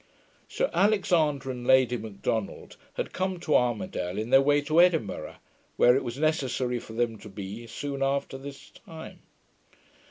Sir 0.47 0.71
Alexander 0.73 1.51
and 1.51 1.67
Lady 1.67 1.95
Macdonald 1.95 2.75
had 2.95 3.13
come 3.13 3.39
to 3.41 3.51
Armidale 3.53 4.17
in 4.17 4.31
their 4.31 4.41
way 4.41 4.59
to 4.61 4.81
Edinburgh, 4.81 5.35
where 5.77 5.95
it 5.95 6.03
was 6.03 6.17
necessary 6.17 6.79
for 6.79 6.93
them 6.93 7.19
to 7.19 7.29
be 7.29 7.67
soon 7.67 8.01
after 8.01 8.39
this 8.39 8.71
time. 8.71 9.19